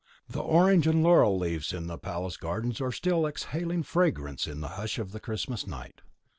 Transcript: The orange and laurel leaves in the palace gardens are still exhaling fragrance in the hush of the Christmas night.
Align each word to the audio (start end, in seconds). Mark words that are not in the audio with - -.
The 0.27 0.41
orange 0.41 0.87
and 0.87 1.03
laurel 1.03 1.37
leaves 1.37 1.71
in 1.73 1.85
the 1.85 1.99
palace 1.99 2.35
gardens 2.35 2.81
are 2.81 2.91
still 2.91 3.27
exhaling 3.27 3.83
fragrance 3.83 4.47
in 4.47 4.59
the 4.59 4.69
hush 4.69 4.97
of 4.97 5.11
the 5.11 5.19
Christmas 5.19 5.67
night. 5.67 6.01